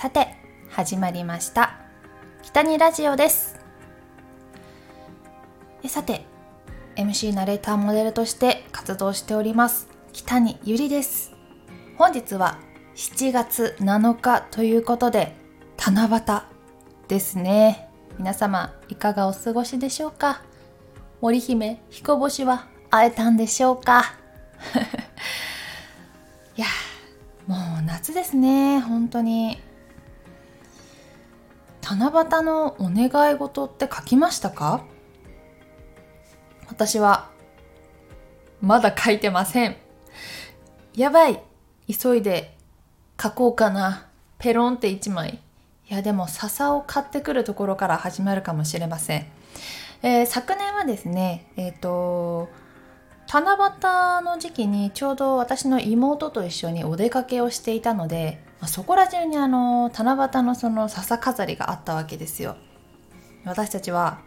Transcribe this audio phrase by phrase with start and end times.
[0.00, 0.34] さて
[0.70, 1.78] 始まりました。
[2.42, 3.60] 北にラジオです。
[5.84, 6.24] えさて
[6.96, 9.88] MC ナレーターモデルとして活動しております。
[10.14, 11.32] 北にゆりです。
[11.98, 12.58] 本日は
[12.96, 15.36] 7月7日ということで
[15.76, 16.22] 七夕
[17.06, 17.90] ですね。
[18.18, 20.40] 皆様いかがお過ごしでしょうか？
[21.20, 24.14] 森姫彦星は会えたんでしょうか？
[26.56, 26.66] いや
[27.46, 28.80] もう夏ですね。
[28.80, 29.60] 本当に。
[31.90, 34.84] 七夕のお願い事って書きましたか？
[36.68, 37.30] 私は
[38.60, 39.76] まだ書いてません。
[40.94, 41.42] やばい。
[41.88, 42.56] 急いで
[43.20, 44.06] 書こうかな。
[44.38, 45.40] ペロンって1枚。
[45.88, 49.26] いやでも笹を買ってくるところから始まるかもしれません、
[50.04, 52.48] えー、昨年はですねえっ、ー、と
[53.26, 53.56] 七
[54.20, 62.56] 夕の時期にちょうど私の妹と一緒にお出かけをしていたので、まあ、そこら中にあの七夕のその笹飾りがあったわけですよ。
[63.44, 64.20] 私たちは、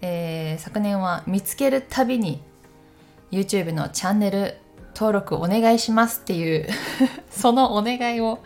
[0.00, 2.42] えー、昨年は見つけるたびに
[3.30, 4.56] YouTube のチャンネル
[4.94, 6.68] 登録お願いしますっていう
[7.30, 8.40] そのお願いを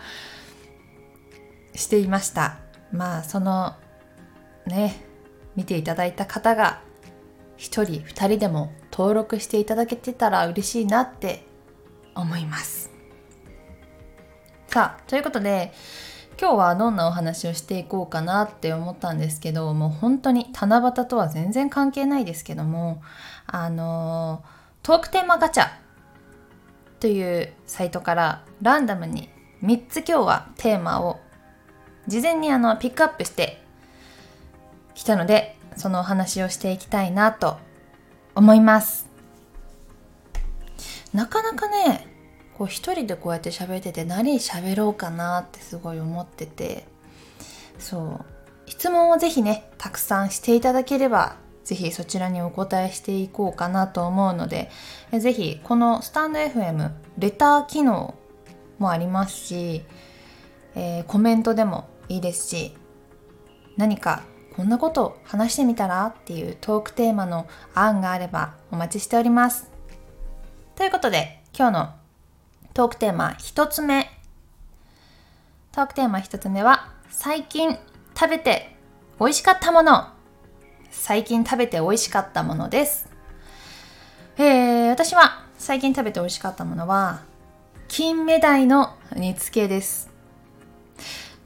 [1.75, 2.59] していました。
[2.91, 3.75] まあその
[4.67, 4.97] ね
[5.55, 6.81] 見ていただいた方が
[7.59, 11.47] 1人2人でも登録していただけてたら嬉しいなって
[12.15, 12.88] 思います。
[14.79, 15.73] さあということで
[16.41, 23.03] 今日はどんなお話をしていこうかなって思ったんですけどもう本当に七夕とは全然関係ないですけども
[23.49, 24.45] あの
[24.85, 25.67] トークテーマガチャ
[27.01, 29.29] というサイトからランダムに
[29.65, 31.19] 3つ今日はテーマを
[32.07, 33.61] 事前にあのピックアップして
[34.95, 37.57] きたのでそのお話をしていきたいなと
[38.37, 39.09] 思います。
[41.13, 42.08] なかなかね
[42.59, 46.85] こう一人でこうやって喋ってて何喋ろうかなってすごい思ってて
[47.79, 54.71] そう質問をぜひねたくさんしていただければぜひそちらにお答えしていこうかなと思うので
[55.13, 58.17] ぜひこのスタンド FM レター機能
[58.79, 59.85] もありますし、
[60.75, 62.75] えー、コメントでもいいですし
[63.77, 64.25] 何か
[64.57, 69.71] こんなこと話してみたらっていうトークテーマの案があればお待ちしております。
[70.75, 71.98] ということで今日の
[72.79, 74.09] トークテーマ1つ目
[75.73, 77.77] トークテーマ1つ目は最近
[78.17, 78.77] 食べて
[79.19, 80.11] 美味しかったもの
[80.89, 83.09] 最近食べて美味しかったものです。
[84.37, 87.23] えー、私は最近食べて美味しかったものは
[87.89, 90.09] 金目鯛の煮付けです。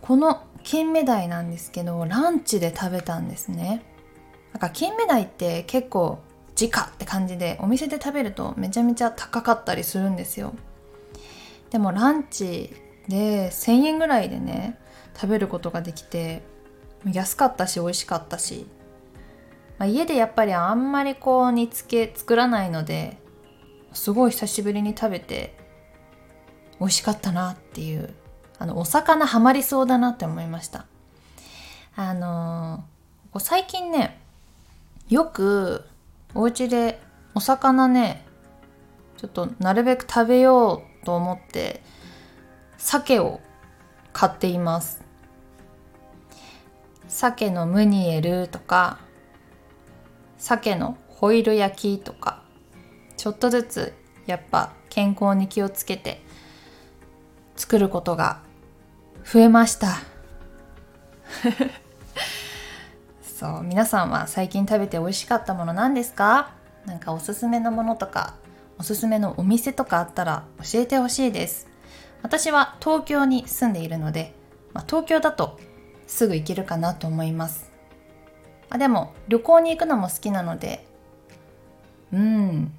[0.03, 3.83] この金目鯛なんですけどランチで食べたんですね
[4.53, 6.19] なんか金目鯛って結構
[6.55, 10.53] 時価って感じでお店で食べるとめちゃめちゃ高かったりするんですよ
[11.73, 12.71] でもランチ
[13.09, 14.79] で1000円ぐらいでね
[15.15, 16.43] 食べることができて
[17.11, 18.67] 安かったし美味しかったし、
[19.79, 23.17] まあ、家でやっぱりあんまりこう煮付け作らないので
[23.95, 25.57] すごい久しぶりに食べて
[26.79, 28.15] 美味しかったなっていう
[28.59, 30.87] あのお魚ハマりそうだなって思いました。
[31.97, 34.21] あのー、最近ね
[35.09, 35.85] よく
[36.35, 37.01] お家で
[37.35, 38.25] お魚ね
[39.17, 41.83] ちょっとなるべく食べようと思って
[42.79, 43.41] 鮭を
[44.13, 45.03] 買っています。
[47.09, 48.99] 鮭のムニエルとか
[50.39, 52.43] 鮭のホイル焼きとか
[53.17, 53.95] ちょっとずつ
[54.27, 56.23] やっぱ健康に気をつけて
[57.55, 58.41] 作ることが
[59.25, 59.99] 増えました。
[63.23, 66.53] そう皆さんは最近食べて美味しかったもの何ですか？
[66.87, 68.35] なんかおすすめのものとか
[68.83, 71.69] おすすめのお店とかあったら教えてほしいです
[72.21, 74.35] 私は東京に住んでいるので、
[74.75, 75.57] まあ、東京だと
[76.09, 77.71] すぐ行けるかなと思います
[78.71, 80.85] あでも旅行に行くのも好きなので
[82.13, 82.73] うん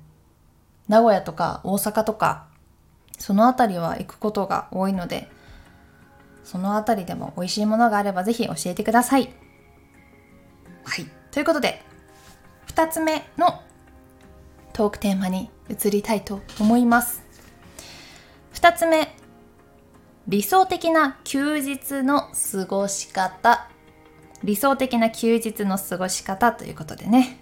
[0.89, 2.47] 名古屋とか大阪とか
[3.17, 5.29] その辺りは行くことが多いので
[6.43, 9.33] そのあたりでも美味しいものがあればぜひ教えてください。
[10.83, 11.07] はい。
[11.31, 11.81] ということで、
[12.67, 13.61] 2つ目の
[14.73, 17.23] トークテーマに移りたいと思います。
[18.55, 19.15] 2つ目、
[20.27, 23.69] 理想的な休日の過ごし方。
[24.43, 27.39] 理想的な休日の過ごし方ということでね。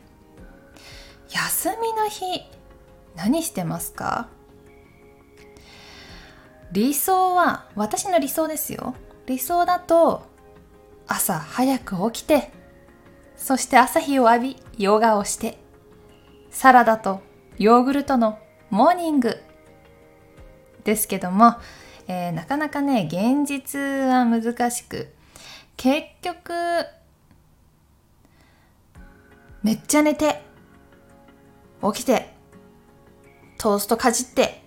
[1.30, 2.44] 休みの日、
[3.16, 4.28] 何してますか？
[6.72, 8.96] 理想は私の理想ですよ
[9.26, 10.24] 理想だと
[11.06, 12.54] 朝早く起きて
[13.36, 15.61] そして朝日を浴びヨガをして
[16.52, 17.22] サラダと
[17.58, 18.38] ヨーグルトの
[18.70, 19.42] モーニング
[20.84, 21.56] ですけども
[22.14, 25.08] えー、なかなかね現実は難しく
[25.78, 26.52] 結局
[29.64, 30.42] めっちゃ寝て
[31.82, 32.34] 起きて
[33.58, 34.62] トーストかじって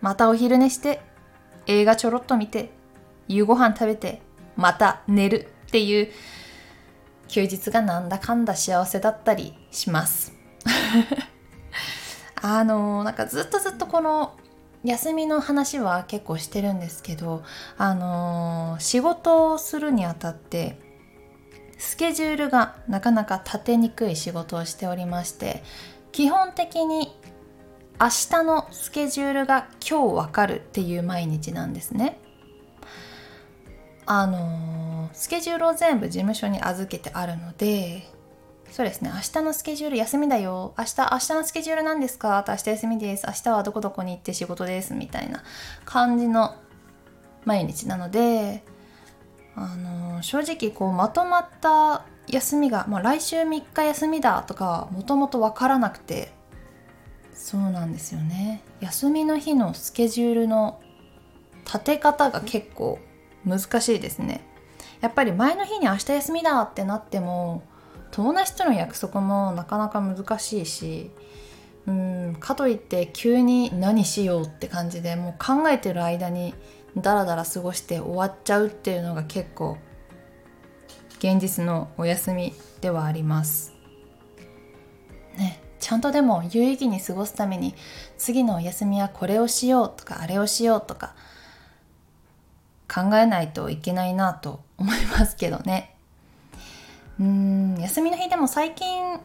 [0.00, 1.00] またお昼寝して
[1.66, 2.70] 映画ちょろっと見て
[3.28, 4.20] 夕ご飯食べて
[4.56, 6.08] また寝るっていう
[7.28, 10.41] 休日がなんだかんだ幸せだったりします。
[12.40, 14.36] あのなんかずっとずっとこの
[14.84, 17.42] 休みの話は結構してるんですけど
[17.78, 20.78] あの仕事をするにあたって
[21.78, 25.62] スケジュールがなかなか立てにくい仕事をしておりまして
[26.10, 27.16] 基本的に
[28.00, 32.18] 明日のスケジュールが今日わかるっていう毎日なんですね。
[34.06, 38.08] あのスケジュールを全部事務所に預けてあるので
[38.72, 39.10] そうですね。
[39.14, 40.72] 明日のスケジュール休みだよ。
[40.78, 42.42] 明日明日のスケジュール何ですか？
[42.42, 43.26] と明日休みです。
[43.26, 44.94] 明日はどこどこに行って仕事です。
[44.94, 45.44] みたいな
[45.84, 46.54] 感じの
[47.44, 48.64] 毎日なので
[49.54, 56.32] あの正直こうまとまった休みが、まあ、来週3日休みだとかもともと分からなくて
[57.34, 58.62] そうなんですよね。
[58.80, 60.80] 休みの日のスケジュールの
[61.66, 62.98] 立て方が結構
[63.44, 64.48] 難しいですね。
[65.02, 67.64] やっぱり前の日に明日休みだってなっても
[68.12, 71.10] 友達との約束もなかなか難しいし
[71.86, 76.54] うんかといって急に何しようって感じでもう考えてる間に
[76.96, 79.78] ダラダラ過ごして終わっちゃうっていうのが結構
[81.18, 83.72] 現実のお休みではあります。
[85.36, 87.74] ねちゃんとでも有意義に過ごすために
[88.18, 91.14] 次のお休みはこれをしようとかあれをしようとか
[92.92, 95.96] 考えないといけないなと思いますけどね。
[97.20, 99.20] うん休みの日でも最近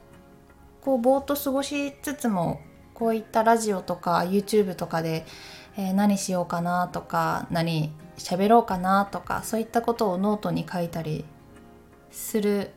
[0.81, 2.61] こうぼーっと過ごしつつも
[2.93, 5.25] こういったラジオとか YouTube とかで、
[5.77, 11.25] えー、何しようかなとか何喋ろうかなとかそういったことをノートに書いたり
[12.11, 12.71] する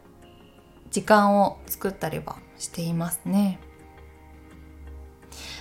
[0.91, 3.61] 時間を作ったりはしていますね。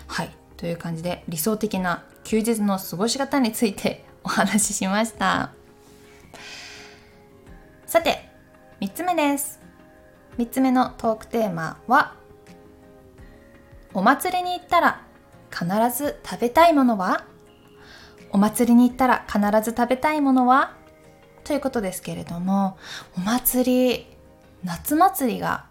[0.08, 5.52] はいという感じで理想的な休日の過ごし方についてお話ししました
[7.86, 8.29] さて
[9.14, 9.60] 目です。
[10.38, 12.14] 3つ目のトークテーマは
[13.94, 15.02] お祭りに行ったら
[15.50, 15.66] 必
[15.96, 17.26] ず食べたいものは？
[18.32, 20.76] お祭りに行ったら必ず食べたいものは？
[21.44, 22.78] ということですけれども
[23.18, 24.06] お祭り
[24.64, 25.66] 夏祭りが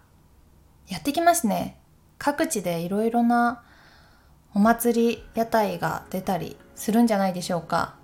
[0.89, 1.79] やってきますね。
[2.17, 3.63] 各地でいろいろな
[4.53, 7.95] お祭り屋台が出たりするんじゃないでしょうか。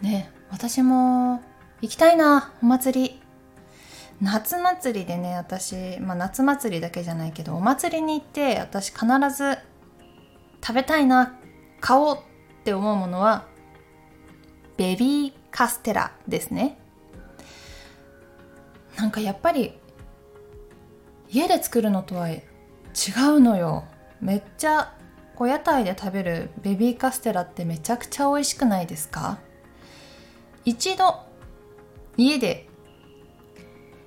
[0.00, 1.42] ね私も
[1.80, 3.20] 行きたいなお祭り。
[4.22, 9.06] 夏祭りでね私、まあ、夏祭りだけじゃないけどお祭りに行って私必
[9.36, 9.58] ず
[10.64, 11.36] 食べたいな
[11.80, 12.18] 買おうっ
[12.64, 13.46] て思うものは
[14.76, 16.78] ベビーカステラですね。
[18.96, 19.78] なんかやっぱり
[21.28, 22.42] 家で作るのとは違
[23.36, 23.84] うのよ。
[24.20, 24.94] めっちゃ
[25.34, 29.38] こう屋台で食べるベビーカステラってめちゃくちゃ美味しくないですか？
[30.64, 31.16] 一度
[32.16, 32.68] 家で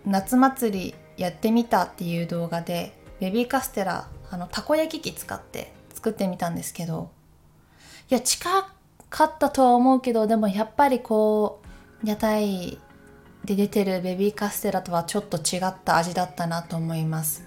[0.06, 7.09] 夏祭りやってみたっていう動画でベビーカステラあのたこ焼き器使って作ってみたんですけど
[8.09, 8.49] いや近
[9.09, 11.61] かったとは思うけどでもやっぱりこ
[12.04, 12.78] う屋台
[13.45, 17.45] で出てるベビーカステラとはちょっと違った味だったなと思います。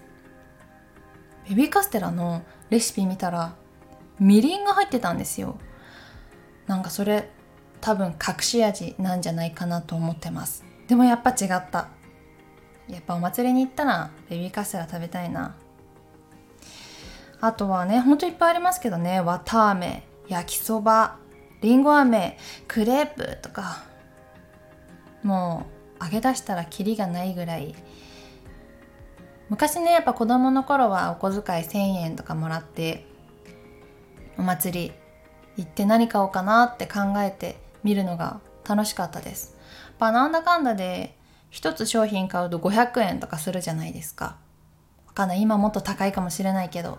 [1.49, 3.55] ベビーカステラのレシピ見たら
[4.19, 5.59] みりんが入ってたんですよ。
[6.67, 7.31] なんかそれ
[7.80, 10.64] 多分隠し味なんじゃないかなと思ってます。
[10.88, 11.88] でもやっぱ違った。
[12.88, 15.56] やっぱお祭りに行ったらベビーカステラ食べたいな。
[17.40, 19.20] あとはねほんといっぱいありますけどね。
[19.20, 21.16] 綿あめ焼きそば
[21.62, 22.37] りんご飴
[22.68, 23.84] クレープとか。
[25.22, 25.66] も
[26.00, 27.75] う揚げ出したらキリがないぐらい。
[29.50, 33.04] 昔ねやっぱ子供の頃はお小遣い1,000円とかもらって
[34.38, 34.92] お祭り
[35.56, 39.56] 行って何買おうかなって考えて見るのが楽しかったです。
[39.99, 41.16] まあなんだかんだで
[41.52, 44.37] 1つ商品買うと500円とかするじゃないですか。
[45.06, 46.99] わかんない今もっと高いかもしれないけど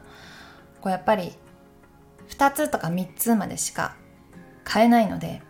[0.81, 1.33] こうやっぱり
[2.29, 3.95] 2つとか3つまでしか
[4.63, 5.41] 買えないので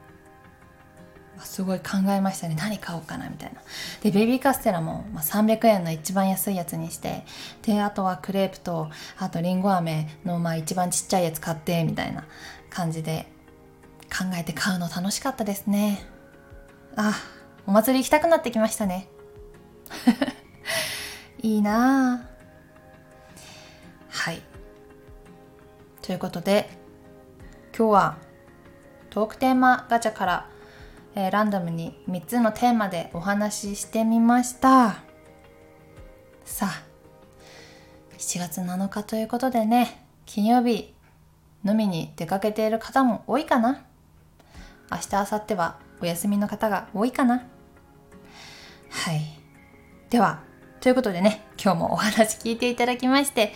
[1.43, 3.61] すごい考えましたね何買おうかなみたいな
[4.01, 7.23] でベビーカステラも、まあ、300円の一番安いやつにして
[7.63, 12.25] であとはクレープとあとりんご飴のまあ一番ちっちゃいやつ買ってみたいな
[12.69, 13.27] 感じで
[14.11, 16.05] 考えて買うの楽しかったですね。
[16.95, 17.13] あ
[17.65, 19.07] お祭り行きたくなってきましたね。
[21.41, 22.29] いいなあ。
[24.09, 24.41] はい。
[26.01, 26.69] ということで
[27.77, 28.17] 今日は
[29.09, 30.51] トークテーマガチャから
[31.15, 35.03] えー、ランダムに3つのテーマでお話ししてみました。
[36.45, 36.83] さあ
[38.17, 40.93] 7月7日ということでね金曜日
[41.65, 43.85] 飲みに出かけている方も多いかな。
[44.91, 47.47] 明日明後日はお休みの方が多いかな
[48.89, 49.21] はい
[50.09, 50.43] では
[50.81, 53.53] ということでね今日もお話聞いていただきまして、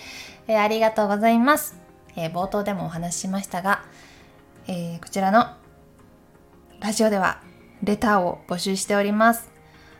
[0.47, 1.75] えー、ありがとうございます、
[2.15, 3.83] えー、冒頭でもお話ししましたが、
[4.67, 5.47] えー、こちらの
[6.79, 7.41] ラジオでは
[7.83, 9.51] レターを募集しております。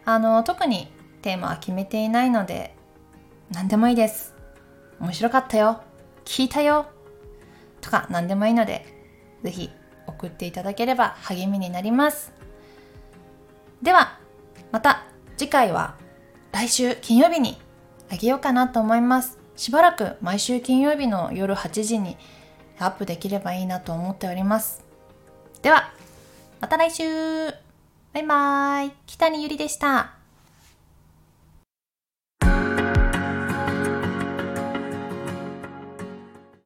[0.06, 2.76] あの、特にテーマは決めていないので、
[3.52, 4.34] 何でもいいです。
[5.00, 5.82] 面白かったよ。
[6.26, 6.88] 聞いたよ。
[7.82, 8.86] とか何でもいいので、
[9.44, 9.70] ぜひ
[10.18, 12.34] 送っていただければ励みになります。
[13.82, 14.18] では、
[14.72, 15.04] また
[15.38, 15.96] 次回は
[16.52, 17.62] 来週金曜日に
[18.10, 19.38] あげようかなと思います。
[19.56, 22.18] しばらく毎週金曜日の夜8時に
[22.80, 24.84] アップできればいいなと思っております。
[25.62, 25.92] では、
[26.62, 27.04] また来週
[28.14, 30.15] バイバーイ北にゆりでした。